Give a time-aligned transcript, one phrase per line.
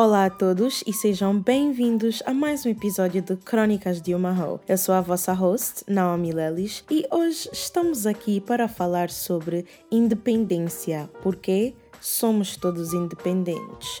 [0.00, 4.60] Olá a todos e sejam bem-vindos a mais um episódio de Crônicas de uma Ho.
[4.68, 11.10] Eu sou a vossa host, Naomi Lelis, e hoje estamos aqui para falar sobre independência,
[11.20, 14.00] porque somos todos independentes.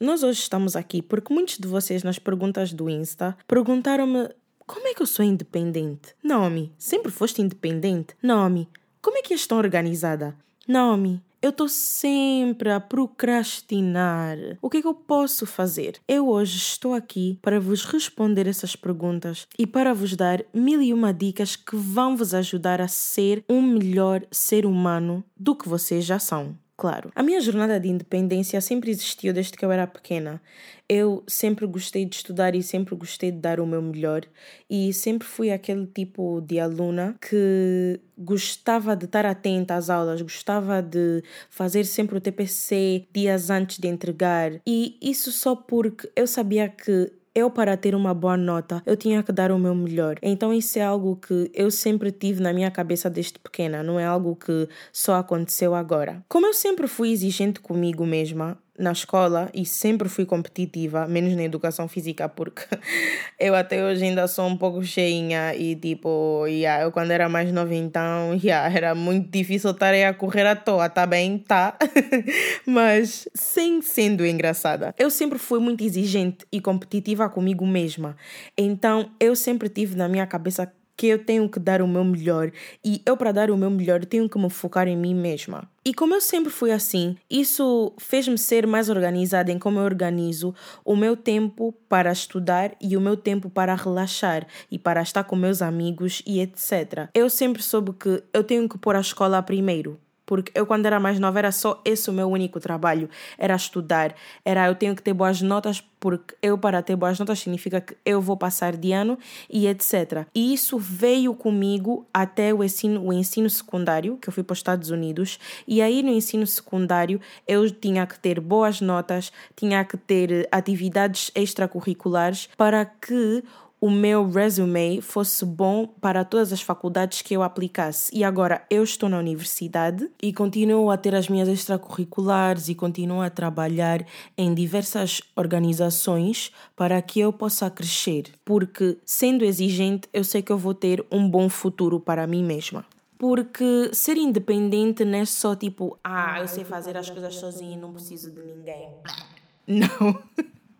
[0.00, 4.28] Nós hoje estamos aqui porque muitos de vocês nas perguntas do Insta perguntaram-me
[4.66, 6.16] como é que eu sou independente?
[6.20, 8.16] Naomi, sempre foste independente?
[8.20, 8.68] Naomi,
[9.00, 10.34] como é que és tão organizada?
[10.66, 14.36] Naomi, eu estou sempre a procrastinar.
[14.60, 15.98] O que é que eu posso fazer?
[16.06, 20.92] Eu hoje estou aqui para vos responder essas perguntas e para vos dar mil e
[20.92, 26.04] uma dicas que vão vos ajudar a ser um melhor ser humano do que vocês
[26.04, 27.12] já são claro.
[27.14, 30.40] A minha jornada de independência sempre existiu desde que eu era pequena.
[30.88, 34.22] Eu sempre gostei de estudar e sempre gostei de dar o meu melhor
[34.68, 40.80] e sempre fui aquele tipo de aluna que gostava de estar atenta às aulas, gostava
[40.80, 46.66] de fazer sempre o TPC dias antes de entregar e isso só porque eu sabia
[46.66, 50.16] que eu para ter uma boa nota, eu tinha que dar o meu melhor.
[50.22, 54.04] Então isso é algo que eu sempre tive na minha cabeça desde pequena, não é
[54.04, 56.24] algo que só aconteceu agora.
[56.28, 61.42] Como eu sempre fui exigente comigo mesma, na escola e sempre fui competitiva, menos na
[61.42, 62.62] educação física, porque
[63.38, 67.52] eu até hoje ainda sou um pouco cheinha e tipo, yeah, eu quando era mais
[67.52, 71.38] nova então, yeah, era muito difícil estar a correr à toa, tá bem?
[71.38, 71.76] Tá.
[72.64, 74.94] Mas sem sendo engraçada.
[74.98, 78.16] Eu sempre fui muito exigente e competitiva comigo mesma.
[78.56, 82.52] Então eu sempre tive na minha cabeça que eu tenho que dar o meu melhor
[82.84, 85.66] e eu, para dar o meu melhor, tenho que me focar em mim mesma.
[85.82, 90.54] E como eu sempre fui assim, isso fez-me ser mais organizada em como eu organizo
[90.84, 95.36] o meu tempo para estudar e o meu tempo para relaxar e para estar com
[95.36, 97.08] meus amigos e etc.
[97.14, 99.98] Eu sempre soube que eu tenho que pôr a escola primeiro
[100.30, 104.14] porque eu quando era mais nova era só esse o meu único trabalho, era estudar,
[104.44, 107.96] era eu tenho que ter boas notas porque eu para ter boas notas significa que
[108.04, 109.18] eu vou passar de ano
[109.50, 110.24] e etc.
[110.32, 114.60] E isso veio comigo até o ensino, o ensino secundário, que eu fui para os
[114.60, 119.96] Estados Unidos, e aí no ensino secundário eu tinha que ter boas notas, tinha que
[119.96, 123.42] ter atividades extracurriculares para que
[123.80, 128.14] o meu resume fosse bom para todas as faculdades que eu aplicasse.
[128.14, 133.22] E agora eu estou na universidade e continuo a ter as minhas extracurriculares e continuo
[133.22, 134.04] a trabalhar
[134.36, 138.24] em diversas organizações para que eu possa crescer.
[138.44, 142.84] Porque, sendo exigente, eu sei que eu vou ter um bom futuro para mim mesma.
[143.16, 147.78] Porque ser independente não é só tipo, ah, eu sei fazer as coisas sozinha e
[147.78, 148.88] não preciso de ninguém.
[149.66, 150.18] Não.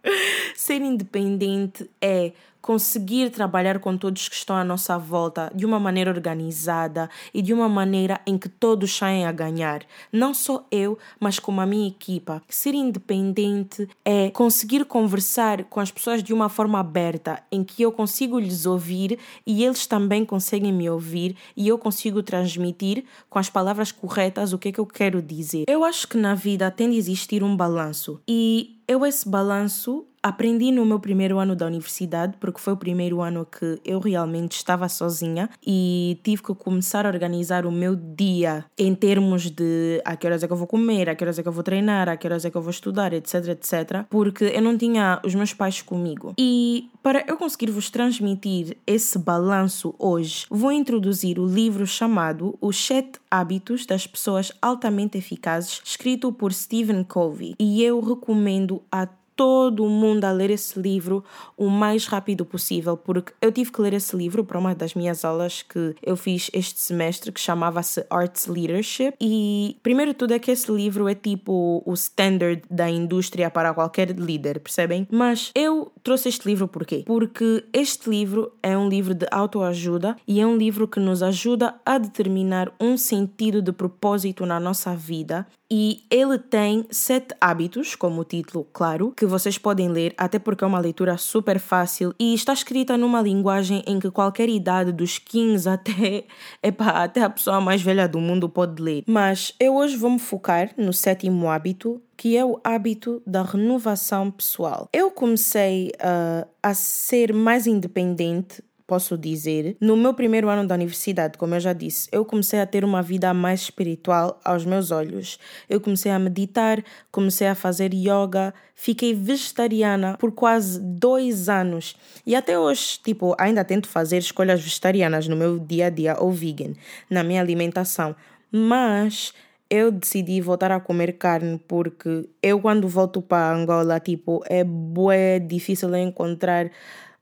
[0.54, 6.10] Ser independente é conseguir trabalhar com todos que estão à nossa volta de uma maneira
[6.10, 9.82] organizada e de uma maneira em que todos saem a ganhar.
[10.12, 12.42] Não só eu, mas como a minha equipa.
[12.48, 17.92] Ser independente é conseguir conversar com as pessoas de uma forma aberta, em que eu
[17.92, 23.50] consigo lhes ouvir e eles também conseguem me ouvir e eu consigo transmitir com as
[23.50, 25.64] palavras corretas o que é que eu quero dizer.
[25.68, 30.70] Eu acho que na vida tem de existir um balanço e eu esse balanço aprendi
[30.70, 34.88] no meu primeiro ano da universidade, porque foi o primeiro ano que eu realmente estava
[34.88, 40.26] sozinha e tive que começar a organizar o meu dia em termos de a que
[40.26, 42.16] horas é que eu vou comer, a que horas é que eu vou treinar, a
[42.16, 45.54] que horas é que eu vou estudar, etc, etc, porque eu não tinha os meus
[45.54, 46.34] pais comigo.
[46.38, 52.76] E para eu conseguir vos transmitir esse balanço hoje, vou introduzir o livro chamado Os
[52.76, 57.54] Sete Hábitos das Pessoas Altamente Eficazes, escrito por Stephen Covey.
[57.58, 59.08] E eu recomendo a
[59.40, 61.24] todo mundo a ler esse livro
[61.56, 65.24] o mais rápido possível, porque eu tive que ler esse livro para uma das minhas
[65.24, 69.14] aulas que eu fiz este semestre, que chamava-se Arts Leadership.
[69.18, 74.10] E, primeiro tudo, é que esse livro é tipo o standard da indústria para qualquer
[74.10, 75.08] líder, percebem?
[75.10, 77.02] Mas eu trouxe este livro por quê?
[77.06, 81.76] Porque este livro é um livro de autoajuda e é um livro que nos ajuda
[81.86, 88.22] a determinar um sentido de propósito na nossa vida e ele tem sete hábitos, como
[88.22, 92.34] o título, claro, que vocês podem ler, até porque é uma leitura super fácil e
[92.34, 96.24] está escrita numa linguagem em que qualquer idade, dos 15 até,
[96.62, 99.04] epa, até a pessoa mais velha do mundo pode ler.
[99.06, 104.30] Mas eu hoje vou me focar no sétimo hábito, que é o hábito da renovação
[104.30, 104.88] pessoal.
[104.92, 111.38] Eu comecei uh, a ser mais independente posso dizer, no meu primeiro ano da universidade,
[111.38, 115.38] como eu já disse, eu comecei a ter uma vida mais espiritual aos meus olhos.
[115.68, 116.82] Eu comecei a meditar,
[117.12, 121.94] comecei a fazer yoga, fiquei vegetariana por quase dois anos.
[122.26, 126.32] E até hoje, tipo, ainda tento fazer escolhas vegetarianas no meu dia a dia ou
[126.32, 126.72] vegan,
[127.08, 128.16] na minha alimentação.
[128.50, 129.32] Mas
[129.70, 135.38] eu decidi voltar a comer carne porque eu quando volto para Angola, tipo, é bué
[135.38, 136.72] difícil encontrar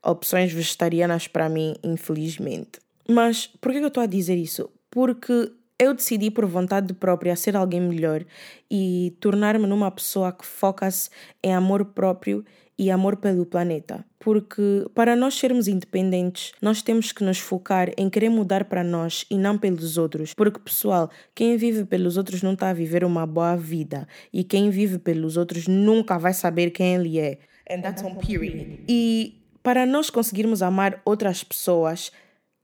[0.08, 2.80] opções vegetarianas para mim, infelizmente.
[3.08, 4.70] Mas por que eu estou a dizer isso?
[4.90, 8.24] Porque eu decidi por vontade própria ser alguém melhor
[8.70, 11.08] e tornar-me numa pessoa que foca-se
[11.42, 12.44] em amor próprio
[12.78, 14.04] e amor pelo planeta.
[14.18, 19.24] Porque para nós sermos independentes, nós temos que nos focar em querer mudar para nós
[19.30, 20.34] e não pelos outros.
[20.34, 24.06] Porque, pessoal, quem vive pelos outros não está a viver uma boa vida.
[24.32, 27.38] E quem vive pelos outros nunca vai saber quem ele é.
[27.70, 28.80] And that's on period.
[28.88, 29.38] E
[29.68, 32.10] para nós conseguirmos amar outras pessoas,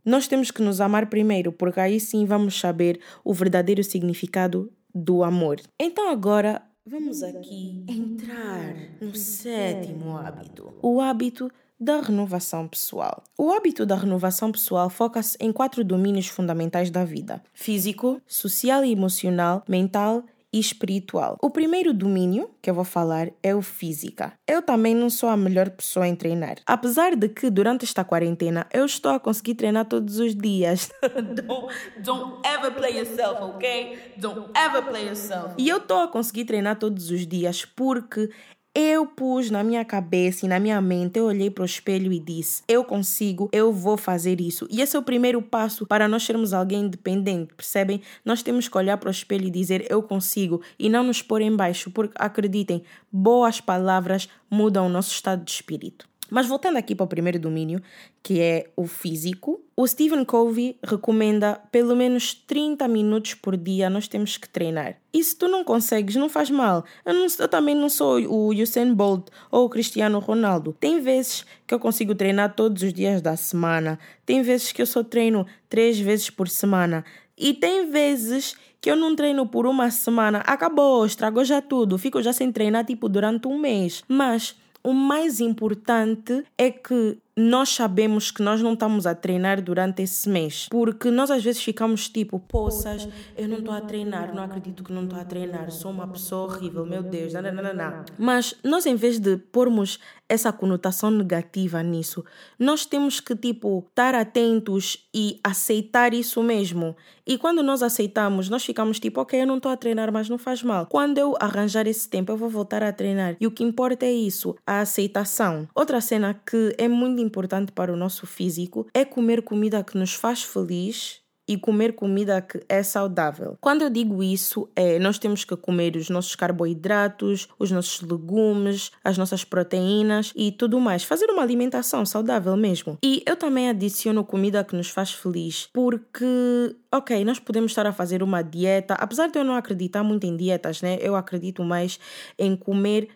[0.03, 5.23] nós temos que nos amar primeiro, porque aí sim vamos saber o verdadeiro significado do
[5.23, 5.61] amor.
[5.79, 13.23] Então agora Vamos aqui entrar no sétimo hábito: o hábito da renovação pessoal.
[13.37, 18.93] O hábito da renovação pessoal foca-se em quatro domínios fundamentais da vida: físico, social e
[18.93, 20.25] emocional, mental
[20.55, 21.37] e espiritual.
[21.43, 24.33] O primeiro domínio que eu vou falar é o física.
[24.47, 26.59] Eu também não sou a melhor pessoa em treinar.
[26.65, 30.93] Apesar de que durante esta quarentena eu estou a conseguir treinar todos os dias.
[31.03, 33.99] don't, don't ever play yourself, ok?
[34.17, 35.55] Don't ever play yourself.
[35.59, 38.31] E eu estou a conseguir treinar todos os dias porque
[38.75, 42.19] eu pus na minha cabeça e na minha mente, eu olhei para o espelho e
[42.19, 44.67] disse: Eu consigo, eu vou fazer isso.
[44.69, 48.03] E esse é o primeiro passo para nós sermos alguém independente, percebem?
[48.25, 51.41] Nós temos que olhar para o espelho e dizer: Eu consigo, e não nos pôr
[51.41, 52.83] em baixo, porque acreditem,
[53.13, 56.09] boas palavras mudam o nosso estado de espírito.
[56.29, 57.81] Mas voltando aqui para o primeiro domínio,
[58.23, 64.07] que é o físico, o Stephen Covey recomenda pelo menos 30 minutos por dia nós
[64.07, 64.97] temos que treinar.
[65.13, 66.85] E se tu não consegues, não faz mal.
[67.05, 70.77] Eu, não, eu também não sou o Usain Bolt ou o Cristiano Ronaldo.
[70.79, 73.99] Tem vezes que eu consigo treinar todos os dias da semana.
[74.25, 77.05] Tem vezes que eu só treino três vezes por semana.
[77.37, 80.39] E tem vezes que eu não treino por uma semana.
[80.47, 81.99] Acabou, estragou já tudo.
[81.99, 84.05] Fico já sem treinar tipo durante um mês.
[84.07, 84.55] Mas
[84.85, 90.29] o mais importante é que nós sabemos que nós não estamos a treinar durante esse
[90.29, 90.69] mês.
[90.71, 94.93] Porque nós às vezes ficamos tipo, poças, eu não estou a treinar, não acredito que
[94.93, 98.05] não estou a treinar, sou uma pessoa horrível, meu Deus, não, não, não, não.
[98.19, 99.99] Mas nós, em vez de pormos
[100.29, 102.25] essa conotação negativa nisso,
[102.59, 106.97] nós temos que, tipo, estar atentos e aceitar isso mesmo.
[107.27, 110.39] E quando nós aceitamos, nós ficamos tipo, ok, eu não estou a treinar, mas não
[110.39, 110.87] faz mal.
[110.87, 113.37] Quando eu arranjar esse tempo, eu vou voltar a treinar.
[113.41, 115.69] E o que importa é isso, a aceitação.
[115.75, 120.15] Outra cena que é muito importante para o nosso físico é comer comida que nos
[120.15, 123.57] faz feliz e comer comida que é saudável.
[123.61, 128.91] Quando eu digo isso, é nós temos que comer os nossos carboidratos, os nossos legumes,
[129.03, 131.05] as nossas proteínas e tudo mais.
[131.05, 132.99] Fazer uma alimentação saudável mesmo.
[133.03, 137.93] E eu também adiciono comida que nos faz feliz, porque, ok, nós podemos estar a
[137.93, 140.99] fazer uma dieta, apesar de eu não acreditar muito em dietas, né?
[141.01, 142.01] Eu acredito mais
[142.39, 143.09] em comer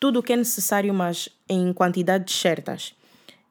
[0.00, 2.94] tudo o que é necessário, mas em quantidades certas.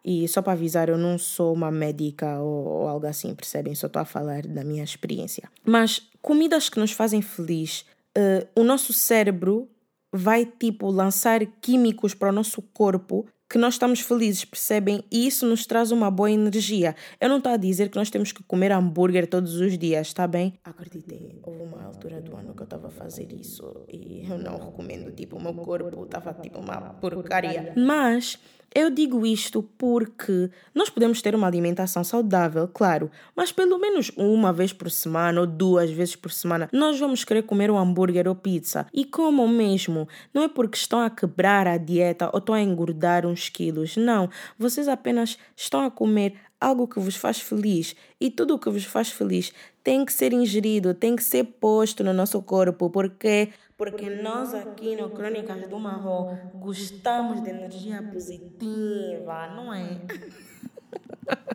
[0.04, 3.74] E só para avisar, eu não sou uma médica ou, ou algo assim, percebem?
[3.74, 5.50] Só estou a falar da minha experiência.
[5.66, 7.86] Mas comidas que nos fazem feliz,
[8.18, 9.70] uh, o nosso cérebro
[10.12, 15.04] vai tipo lançar químicos para o nosso corpo que nós estamos felizes, percebem?
[15.12, 16.96] E isso nos traz uma boa energia.
[17.22, 20.26] Eu não estou a dizer que nós temos que comer hambúrguer todos os dias, está
[20.26, 20.56] bem?
[20.64, 24.58] Acreditei, houve uma altura do ano que eu estava a fazer isso e eu não
[24.58, 25.12] recomendo.
[25.12, 27.74] Tipo, o meu corpo estava tipo uma porcaria.
[27.78, 28.40] Mas
[28.76, 34.52] eu digo isto porque nós podemos ter uma alimentação saudável, claro, mas pelo menos uma
[34.52, 38.36] vez por semana ou duas vezes por semana nós vamos querer comer um hambúrguer ou
[38.36, 38.88] pizza.
[38.94, 43.26] E como mesmo, não é porque estão a quebrar a dieta ou estão a engordar
[43.26, 44.30] uns quilos, não.
[44.58, 48.86] Vocês apenas estão a comer algo que vos faz feliz e tudo o que vos
[48.86, 49.52] faz feliz
[49.84, 54.96] tem que ser ingerido, tem que ser posto no nosso corpo, porque porque nós aqui
[54.96, 60.00] no Crônicas do Marro gostamos de energia positiva, não é?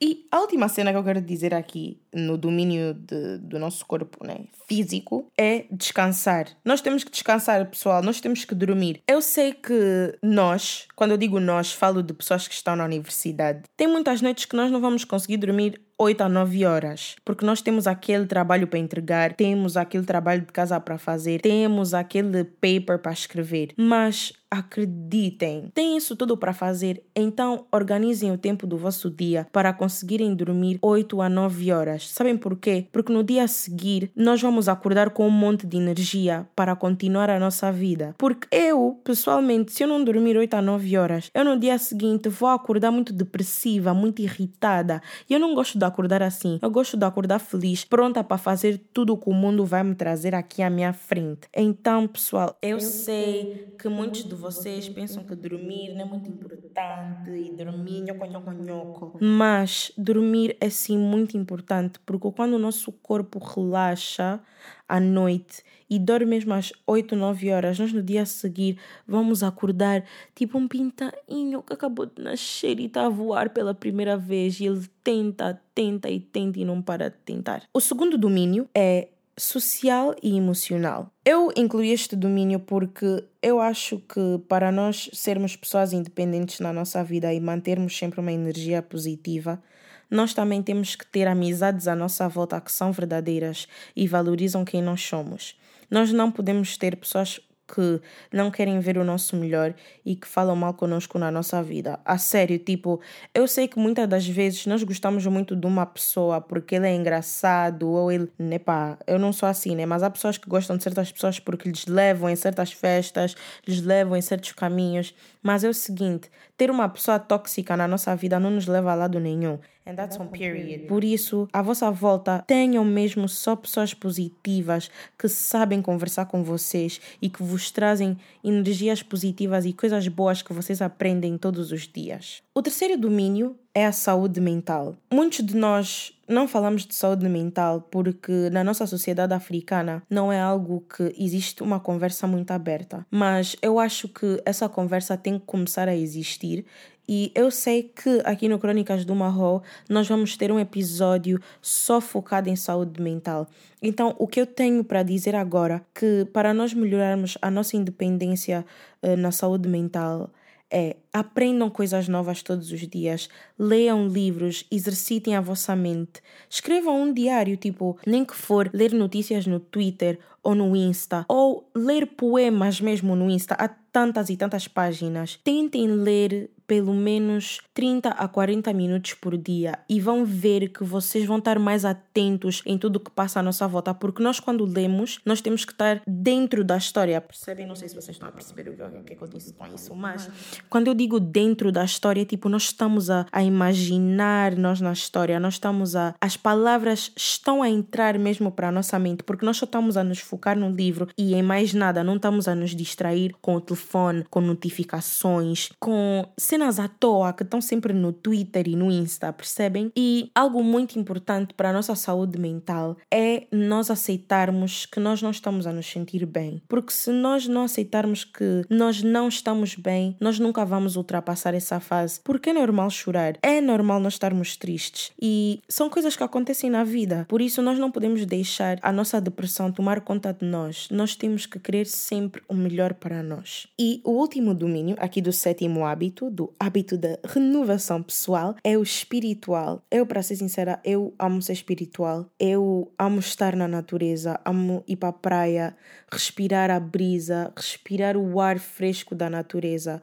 [0.00, 4.26] E a última cena que eu quero dizer aqui, no domínio de, do nosso corpo
[4.26, 6.48] né, físico, é descansar.
[6.64, 9.02] Nós temos que descansar, pessoal, nós temos que dormir.
[9.08, 13.62] Eu sei que nós, quando eu digo nós, falo de pessoas que estão na universidade,
[13.74, 17.62] tem muitas noites que nós não vamos conseguir dormir 8 a 9 horas, porque nós
[17.62, 22.98] temos aquele trabalho para entregar, temos aquele trabalho de casa para fazer, temos aquele paper
[22.98, 23.72] para escrever.
[23.76, 29.72] Mas acreditem, tem isso tudo para fazer, então organizem o tempo do vosso dia para
[29.72, 32.08] conseguirem dormir 8 a 9 horas.
[32.08, 32.86] Sabem por quê?
[32.92, 37.28] Porque no dia a seguir nós vamos acordar com um monte de energia para continuar
[37.28, 38.14] a nossa vida.
[38.16, 42.28] Porque eu, pessoalmente, se eu não dormir 8 a 9 horas, eu no dia seguinte
[42.28, 46.58] vou acordar muito depressiva, muito irritada e eu não gosto de acordar assim.
[46.62, 49.94] Eu gosto de acordar feliz, pronta para fazer tudo o que o mundo vai me
[49.94, 51.48] trazer aqui à minha frente.
[51.54, 57.30] Então, pessoal, eu sei que muitos de vocês pensam que dormir não é muito importante
[57.30, 59.14] e dormir nhoco, nhoco, nhoco.
[59.20, 64.40] Mas dormir é sim muito importante porque quando o nosso corpo relaxa
[64.88, 69.42] à noite e dorme mesmo às 8, 9 horas, nós no dia a seguir vamos
[69.42, 74.60] acordar tipo um pintainho que acabou de nascer e está a voar pela primeira vez
[74.60, 77.62] e ele tenta, tenta e tenta e não para de tentar.
[77.72, 81.10] O segundo domínio é social e emocional.
[81.24, 87.04] Eu incluí este domínio porque eu acho que para nós sermos pessoas independentes na nossa
[87.04, 89.62] vida e mantermos sempre uma energia positiva,
[90.10, 94.80] nós também temos que ter amizades à nossa volta que são verdadeiras e valorizam quem
[94.80, 95.56] nós somos.
[95.90, 98.00] Nós não podemos ter pessoas que
[98.32, 99.74] não querem ver o nosso melhor
[100.04, 101.98] e que falam mal conosco na nossa vida.
[102.04, 103.00] A sério, tipo,
[103.34, 106.94] eu sei que muitas das vezes nós gostamos muito de uma pessoa porque ele é
[106.94, 109.84] engraçado ou ele, né pá, eu não sou assim, né?
[109.84, 113.34] Mas há pessoas que gostam de certas pessoas porque lhes levam em certas festas,
[113.66, 115.14] lhes levam em certos caminhos.
[115.42, 118.94] Mas é o seguinte, ter uma pessoa tóxica na nossa vida não nos leva a
[118.94, 119.58] lado nenhum.
[119.86, 120.86] And that's on period.
[120.88, 127.00] Por isso, à vossa volta, tenham mesmo só pessoas positivas que sabem conversar com vocês
[127.22, 132.42] e que vos trazem energias positivas e coisas boas que vocês aprendem todos os dias.
[132.52, 134.96] O terceiro domínio é a saúde mental.
[135.12, 140.40] Muitos de nós não falamos de saúde mental porque na nossa sociedade africana não é
[140.40, 143.06] algo que existe uma conversa muito aberta.
[143.10, 146.64] Mas eu acho que essa conversa tem que começar a existir
[147.08, 152.00] e eu sei que aqui no Crônicas do Marro nós vamos ter um episódio só
[152.00, 153.48] focado em saúde mental.
[153.80, 158.64] Então, o que eu tenho para dizer agora que para nós melhorarmos a nossa independência
[159.02, 160.30] uh, na saúde mental
[160.70, 166.20] é aprendam coisas novas todos os dias, leiam livros, exercitem a vossa mente,
[166.50, 171.70] escrevam um diário, tipo, nem que for ler notícias no Twitter ou no Insta, ou
[171.74, 175.38] ler poemas mesmo no Insta, há tantas e tantas páginas.
[175.42, 181.24] Tentem ler pelo menos 30 a 40 minutos por dia e vão ver que vocês
[181.24, 185.20] vão estar mais atentos em tudo que passa à nossa volta, porque nós quando lemos,
[185.24, 187.66] nós temos que estar dentro da história, percebem?
[187.66, 189.94] Não sei se vocês estão a perceber o que, é que eu disse com isso,
[189.94, 190.28] mas
[190.68, 195.38] quando eu digo dentro da história, tipo, nós estamos a, a imaginar nós na história,
[195.38, 196.14] nós estamos a...
[196.20, 200.04] as palavras estão a entrar mesmo para a nossa mente, porque nós só estamos a
[200.04, 203.60] nos focar no livro e em mais nada, não estamos a nos distrair com o
[203.60, 209.30] telefone, com notificações, com cenas à toa que estão sempre no Twitter e no Insta,
[209.30, 209.92] percebem?
[209.94, 215.30] E algo muito importante para a nossa saúde mental é nós aceitarmos que nós não
[215.30, 216.62] estamos a nos sentir bem.
[216.66, 221.78] Porque se nós não aceitarmos que nós não estamos bem, nós nunca vamos ultrapassar essa
[221.78, 222.20] fase.
[222.24, 226.84] Porque é normal chorar, é normal nós estarmos tristes e são coisas que acontecem na
[226.84, 227.26] vida.
[227.28, 230.88] Por isso, nós não podemos deixar a nossa depressão tomar conta de nós.
[230.90, 233.66] Nós temos que querer sempre o melhor para nós.
[233.78, 238.82] E o último domínio, aqui do sétimo hábito, do hábito da renovação pessoal é o
[238.82, 239.82] espiritual.
[239.90, 242.30] Eu, para ser sincera, eu amo ser espiritual.
[242.38, 245.76] Eu amo estar na natureza, amo ir para a praia,
[246.10, 250.00] respirar a brisa, respirar o ar fresco da natureza.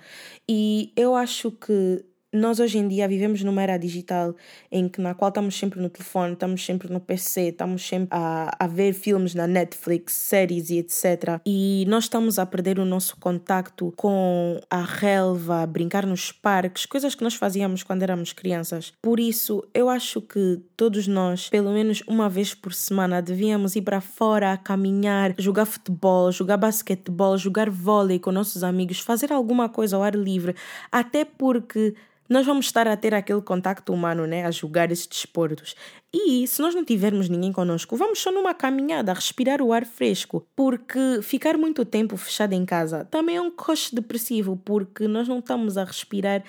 [0.48, 4.36] E eu acho que nós hoje em dia vivemos numa era digital
[4.72, 8.56] em que na qual estamos sempre no telefone, estamos sempre no PC, estamos sempre a,
[8.60, 11.40] a ver filmes na Netflix, séries e etc.
[11.46, 17.14] E nós estamos a perder o nosso contacto com a relva, brincar nos parques, coisas
[17.14, 18.92] que nós fazíamos quando éramos crianças.
[19.02, 23.82] Por isso, eu acho que todos nós, pelo menos uma vez por semana, devíamos ir
[23.84, 29.96] para fora, caminhar, jogar futebol, jogar basquetebol, jogar vôlei com nossos amigos, fazer alguma coisa
[29.96, 30.56] ao ar livre,
[30.92, 31.94] até porque
[32.34, 34.44] nós vamos estar a ter aquele contacto humano, né?
[34.44, 35.76] A julgar esses desportos.
[36.12, 40.46] E se nós não tivermos ninguém conosco, vamos só numa caminhada, respirar o ar fresco,
[40.56, 45.40] porque ficar muito tempo fechado em casa também é um coste depressivo, porque nós não
[45.40, 46.44] estamos a respirar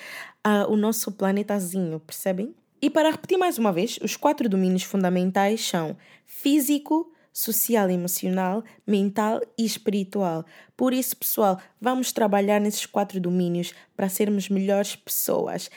[0.47, 2.55] uh, o nosso planetazinho, percebem?
[2.81, 9.43] E para repetir mais uma vez, os quatro domínios fundamentais são físico, social emocional, mental
[9.59, 10.47] e espiritual.
[10.77, 15.69] Por isso, pessoal, vamos trabalhar nesses quatro domínios para sermos melhores pessoas.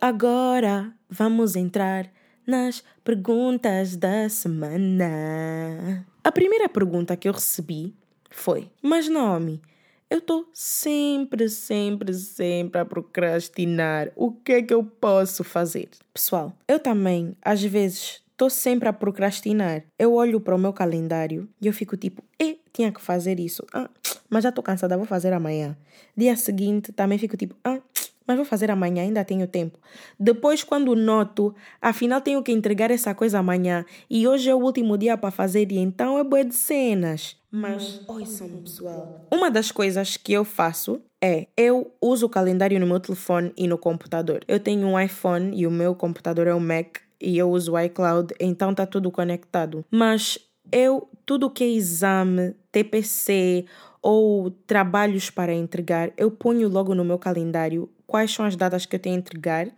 [0.00, 2.10] Agora vamos entrar
[2.44, 6.04] nas perguntas da semana.
[6.22, 7.94] A primeira pergunta que eu recebi
[8.30, 9.62] foi: Mas Naomi,
[10.10, 14.12] eu estou sempre, sempre, sempre a procrastinar.
[14.14, 15.88] O que é que eu posso fazer?
[16.12, 19.84] Pessoal, eu também, às vezes, Estou sempre a procrastinar.
[19.98, 23.64] Eu olho para o meu calendário e eu fico tipo, e tinha que fazer isso.
[23.72, 23.88] Ah,
[24.28, 25.74] mas já estou cansada, vou fazer amanhã.
[26.14, 27.80] Dia seguinte também fico tipo, ah,
[28.26, 29.78] mas vou fazer amanhã, ainda tenho tempo.
[30.20, 34.98] Depois, quando noto, afinal tenho que entregar essa coisa amanhã e hoje é o último
[34.98, 37.38] dia para fazer e então é boa de cenas.
[37.50, 39.26] Mas, ouçam pessoal.
[39.32, 43.66] Uma das coisas que eu faço é, eu uso o calendário no meu telefone e
[43.66, 44.44] no computador.
[44.46, 47.80] Eu tenho um iPhone e o meu computador é um Mac e eu uso o
[47.80, 49.84] iCloud, então está tudo conectado.
[49.90, 50.38] Mas
[50.70, 53.66] eu, tudo que é exame, TPC
[54.02, 58.96] ou trabalhos para entregar, eu ponho logo no meu calendário quais são as datas que
[58.96, 59.68] eu tenho a entregar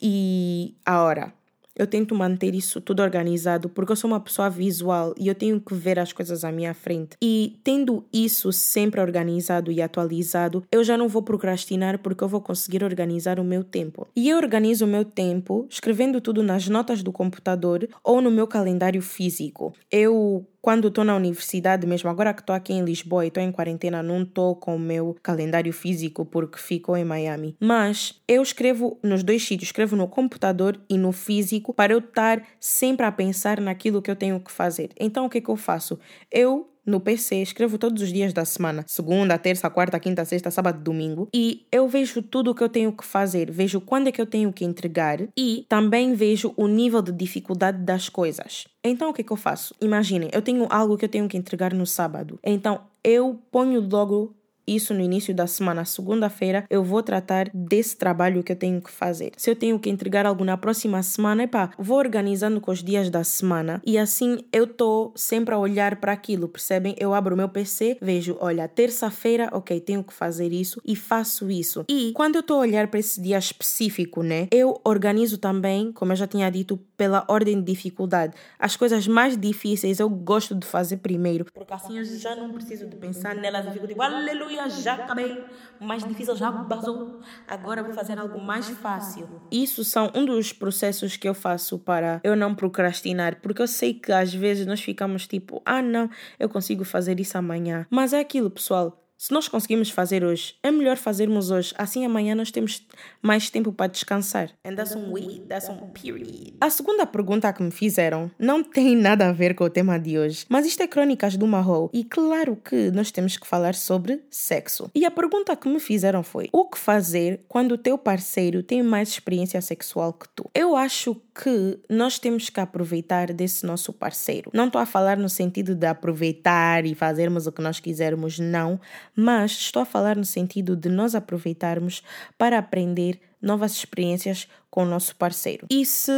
[0.00, 1.32] e a hora.
[1.76, 5.60] Eu tento manter isso tudo organizado porque eu sou uma pessoa visual e eu tenho
[5.60, 7.16] que ver as coisas à minha frente.
[7.20, 12.40] E tendo isso sempre organizado e atualizado, eu já não vou procrastinar porque eu vou
[12.40, 14.06] conseguir organizar o meu tempo.
[14.14, 18.46] E eu organizo o meu tempo escrevendo tudo nas notas do computador ou no meu
[18.46, 19.74] calendário físico.
[19.90, 23.52] Eu quando estou na universidade, mesmo agora que estou aqui em Lisboa e estou em
[23.52, 27.54] quarentena, não estou com o meu calendário físico porque fico em Miami.
[27.60, 32.42] Mas eu escrevo nos dois sítios, escrevo no computador e no físico para eu estar
[32.58, 34.88] sempre a pensar naquilo que eu tenho que fazer.
[34.98, 35.98] Então o que é que eu faço?
[36.32, 40.82] Eu no PC, escrevo todos os dias da semana, segunda, terça, quarta, quinta, sexta, sábado,
[40.82, 44.20] domingo, e eu vejo tudo o que eu tenho que fazer, vejo quando é que
[44.20, 48.66] eu tenho que entregar e também vejo o nível de dificuldade das coisas.
[48.82, 49.74] Então o que é que eu faço?
[49.80, 52.38] Imaginem, eu tenho algo que eu tenho que entregar no sábado.
[52.44, 54.34] Então eu ponho logo
[54.66, 58.90] isso no início da semana, segunda-feira, eu vou tratar desse trabalho que eu tenho que
[58.90, 59.32] fazer.
[59.36, 63.10] Se eu tenho que entregar algo na próxima semana, epá, vou organizando com os dias
[63.10, 66.94] da semana e assim eu estou sempre a olhar para aquilo, percebem?
[66.98, 71.50] Eu abro o meu PC, vejo, olha, terça-feira, ok, tenho que fazer isso e faço
[71.50, 71.84] isso.
[71.88, 76.12] E quando eu estou a olhar para esse dia específico, né, eu organizo também, como
[76.12, 78.34] eu já tinha dito, pela ordem de dificuldade.
[78.58, 82.86] As coisas mais difíceis eu gosto de fazer primeiro, porque assim eu já não preciso
[82.86, 85.44] de pensar nelas e fico tipo, aleluia já acabei.
[85.80, 87.20] Mais difícil já basou.
[87.46, 89.28] Agora vou fazer algo mais fácil.
[89.50, 93.94] Isso são um dos processos que eu faço para eu não procrastinar, porque eu sei
[93.94, 96.08] que às vezes nós ficamos tipo, ah, não,
[96.38, 97.86] eu consigo fazer isso amanhã.
[97.90, 99.03] Mas é aquilo, pessoal.
[99.16, 101.72] Se nós conseguimos fazer hoje, é melhor fazermos hoje.
[101.78, 102.84] Assim amanhã nós temos
[103.22, 104.50] mais tempo para descansar.
[104.64, 106.54] And that's um we, that's um period.
[106.60, 110.18] A segunda pergunta que me fizeram não tem nada a ver com o tema de
[110.18, 114.22] hoje, mas isto é Crônicas do Marrou e claro que nós temos que falar sobre
[114.28, 114.90] sexo.
[114.94, 118.82] E a pergunta que me fizeram foi: o que fazer quando o teu parceiro tem
[118.82, 120.50] mais experiência sexual que tu?
[120.54, 124.50] Eu acho que nós temos que aproveitar desse nosso parceiro.
[124.52, 128.80] Não estou a falar no sentido de aproveitar e fazermos o que nós quisermos, não
[129.16, 132.02] mas estou a falar no sentido de nós aproveitarmos
[132.36, 135.66] para aprender novas experiências com o nosso parceiro.
[135.70, 136.12] E se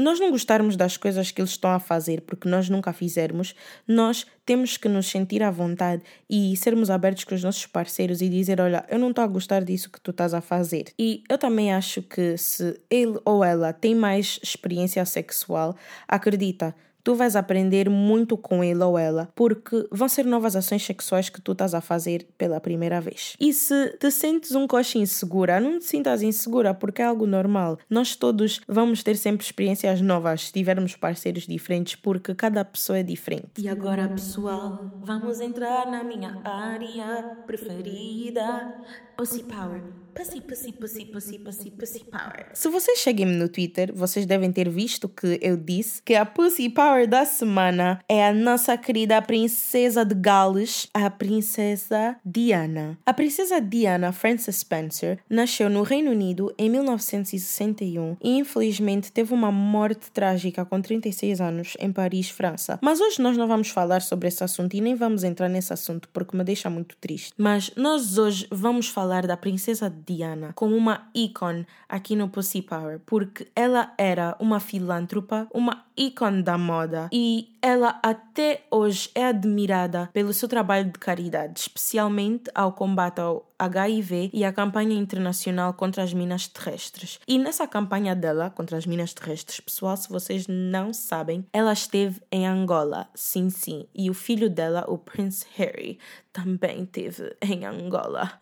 [0.00, 3.54] nós não gostarmos das coisas que eles estão a fazer porque nós nunca fizermos,
[3.86, 8.28] nós temos que nos sentir à vontade e sermos abertos com os nossos parceiros e
[8.28, 10.86] dizer: Olha, eu não estou a gostar disso que tu estás a fazer.
[10.98, 15.76] E eu também acho que se ele ou ela tem mais experiência sexual,
[16.08, 21.28] acredita tu vais aprender muito com ele ou ela, porque vão ser novas ações sexuais
[21.28, 23.34] que tu estás a fazer pela primeira vez.
[23.40, 27.78] E se te sentes um coche insegura, não te sintas insegura, porque é algo normal.
[27.88, 33.02] Nós todos vamos ter sempre experiências novas se tivermos parceiros diferentes, porque cada pessoa é
[33.02, 33.50] diferente.
[33.58, 38.74] E agora, pessoal, vamos entrar na minha área preferida:
[39.16, 39.82] Pussy Power.
[40.20, 42.50] Pussy, pussy, pussy, pussy, pussy, pussy power.
[42.52, 46.68] Se vocês seguem-me no Twitter, vocês devem ter visto que eu disse que a Pussy
[46.68, 52.98] Power da semana é a nossa querida princesa de Gales, a princesa Diana.
[53.06, 59.50] A princesa Diana Frances Spencer nasceu no Reino Unido em 1961 e infelizmente teve uma
[59.50, 62.78] morte trágica com 36 anos em Paris, França.
[62.82, 66.10] Mas hoje nós não vamos falar sobre esse assunto e nem vamos entrar nesse assunto
[66.12, 67.32] porque me deixa muito triste.
[67.38, 70.09] Mas nós hoje vamos falar da princesa Diana
[70.54, 76.56] como uma ícone aqui no Pussy Power, porque ela era uma filântropa, uma ícone da
[76.56, 83.20] moda e ela até hoje é admirada pelo seu trabalho de caridade, especialmente ao combate
[83.20, 87.20] ao HIV e à campanha internacional contra as minas terrestres.
[87.28, 92.20] E nessa campanha dela contra as minas terrestres, pessoal, se vocês não sabem, ela esteve
[92.32, 95.98] em Angola, sim, sim, e o filho dela, o Prince Harry,
[96.32, 98.40] também esteve em Angola.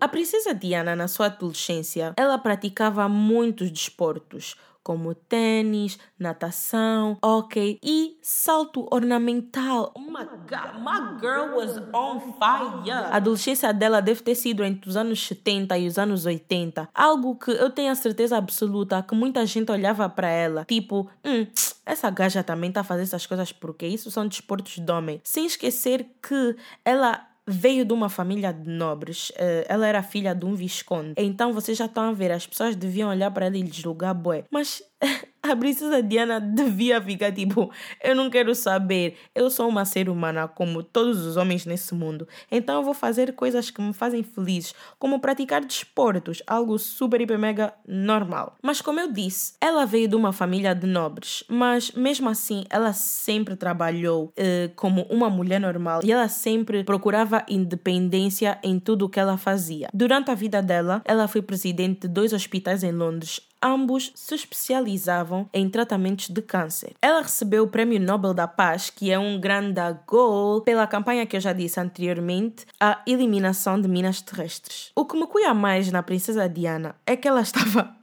[0.00, 8.18] A princesa Diana, na sua adolescência, ela praticava muitos desportos, como tênis, natação, hockey e
[8.20, 9.92] salto ornamental.
[9.94, 12.90] Oh my god, my girl was on fire!
[12.90, 16.88] A adolescência dela deve ter sido entre os anos 70 e os anos 80.
[16.92, 21.46] Algo que eu tenho a certeza absoluta que muita gente olhava para ela, tipo, hum,
[21.86, 25.20] essa gaja também tá fazendo essas coisas porque isso são desportos de homem.
[25.22, 29.32] Sem esquecer que ela veio de uma família de nobres.
[29.36, 31.14] eh, ela era filha de um visconde.
[31.16, 34.44] Então vocês já estão a ver, as pessoas deviam olhar para ela e julgar bué.
[34.50, 34.82] Mas
[35.42, 37.70] a princesa Diana devia ficar tipo,
[38.02, 39.16] eu não quero saber.
[39.34, 42.26] Eu sou uma ser humana como todos os homens nesse mundo.
[42.50, 47.38] Então eu vou fazer coisas que me fazem feliz, como praticar desportos, algo super hiper
[47.38, 48.56] mega normal.
[48.62, 52.92] Mas como eu disse, ela veio de uma família de nobres, mas mesmo assim ela
[52.92, 59.08] sempre trabalhou eh, como uma mulher normal e ela sempre procurava independência em tudo o
[59.08, 59.88] que ela fazia.
[59.92, 65.48] Durante a vida dela, ela foi presidente de dois hospitais em Londres, ambos se especializavam
[65.52, 66.94] em tratamentos de câncer.
[67.00, 71.36] Ela recebeu o Prêmio Nobel da Paz, que é um grande goal, pela campanha que
[71.36, 74.90] eu já disse anteriormente, a eliminação de minas terrestres.
[74.94, 77.96] O que me cuia mais na Princesa Diana é que ela estava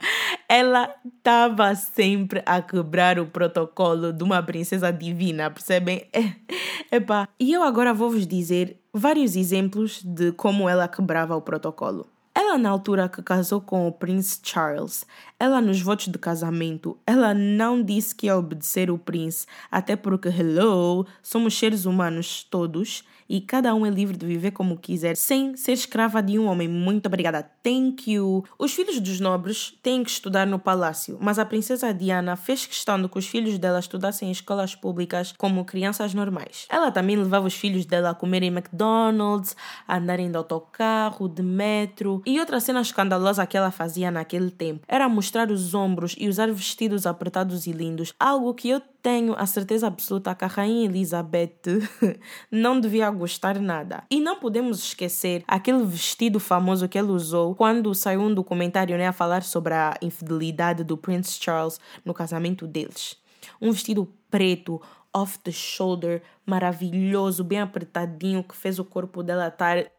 [0.50, 6.04] ela estava sempre a quebrar o protocolo de uma princesa divina, percebem?
[6.12, 7.28] É, epá.
[7.38, 12.08] E eu agora vou vos dizer vários exemplos de como ela quebrava o protocolo.
[12.32, 15.04] Ela, na altura que casou com o Prince Charles,
[15.38, 20.28] ela nos votos de casamento, ela não disse que ia obedecer o príncipe, até porque,
[20.28, 25.56] hello, somos seres humanos todos e cada um é livre de viver como quiser, sem
[25.56, 26.66] ser escrava de um homem.
[26.66, 28.44] Muito obrigada, thank you.
[28.58, 33.00] Os filhos dos nobres têm que estudar no palácio, mas a princesa Diana fez questão
[33.00, 36.66] de que os filhos dela estudassem em escolas públicas como crianças normais.
[36.68, 39.54] Ela também levava os filhos dela a comerem McDonald's,
[39.86, 42.22] a andarem de autocarro, de metro.
[42.26, 46.50] E outra cena escandalosa que ela fazia naquele tempo era mostrar os ombros e usar
[46.50, 51.60] vestidos apertados e lindos, algo que eu tenho a certeza absoluta que a Rainha Elizabeth
[52.50, 54.04] não devia gostar nada.
[54.10, 59.06] E não podemos esquecer aquele vestido famoso que ela usou quando saiu um documentário né,
[59.06, 63.16] a falar sobre a infidelidade do Prince Charles no casamento deles.
[63.60, 64.80] Um vestido preto,
[65.12, 69.90] off the shoulder, maravilhoso, bem apertadinho, que fez o corpo dela estar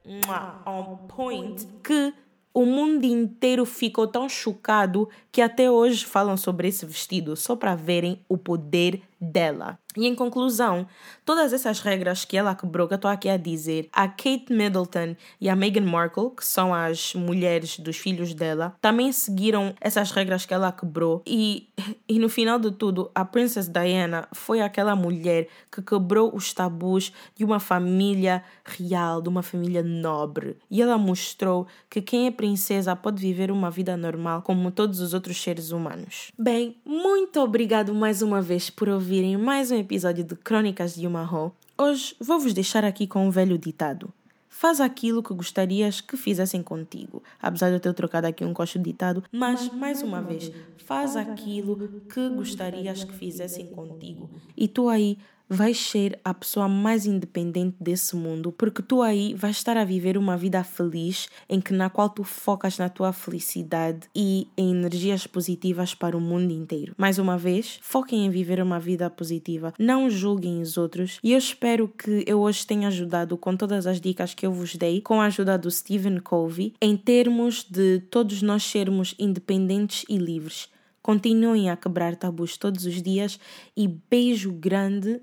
[0.65, 2.13] on point, que
[2.53, 7.75] o mundo inteiro ficou tão chocado que até hoje falam sobre esse vestido, só para
[7.75, 9.77] verem o poder dela.
[9.95, 10.87] E em conclusão,
[11.25, 15.15] todas essas regras que ela quebrou, que eu estou aqui a dizer, a Kate Middleton
[15.39, 20.45] e a Meghan Markle, que são as mulheres dos filhos dela, também seguiram essas regras
[20.45, 21.21] que ela quebrou.
[21.27, 21.67] E,
[22.07, 27.11] e no final de tudo, a Princess Diana foi aquela mulher que quebrou os tabus
[27.35, 30.57] de uma família real, de uma família nobre.
[30.69, 35.13] E ela mostrou que quem é princesa pode viver uma vida normal como todos os
[35.13, 36.31] outros seres humanos.
[36.37, 41.25] Bem, muito obrigado mais uma vez por ouvirem mais um episódio de Crônicas de uma
[41.25, 41.51] Ho.
[41.77, 44.07] Hoje vou-vos deixar aqui com um velho ditado.
[44.47, 47.21] Faz aquilo que gostarias que fizessem contigo.
[47.41, 50.49] Apesar de eu ter trocado aqui um coxo ditado, mas mais uma vez,
[50.85, 54.29] faz aquilo que gostarias que fizessem contigo.
[54.55, 55.17] E tu aí
[55.53, 60.17] vais ser a pessoa mais independente desse mundo, porque tu aí vais estar a viver
[60.17, 65.27] uma vida feliz em que na qual tu focas na tua felicidade e em energias
[65.27, 66.95] positivas para o mundo inteiro.
[66.97, 71.37] Mais uma vez, foquem em viver uma vida positiva, não julguem os outros e eu
[71.37, 75.19] espero que eu hoje tenha ajudado com todas as dicas que eu vos dei, com
[75.19, 80.70] a ajuda do Stephen Covey, em termos de todos nós sermos independentes e livres.
[81.01, 83.39] Continuem a quebrar tabus todos os dias
[83.75, 85.21] e beijo grande.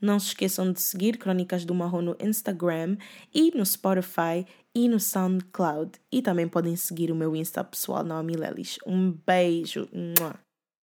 [0.00, 2.96] Não se esqueçam de seguir Crônicas do Marrom no Instagram
[3.34, 5.92] e no Spotify e no SoundCloud.
[6.12, 8.78] E também podem seguir o meu Insta pessoal, Naomi Lelis.
[8.86, 9.88] Um beijo.
[9.92, 10.45] Mua.